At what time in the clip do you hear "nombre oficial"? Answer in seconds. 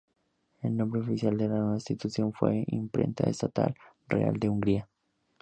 0.77-1.37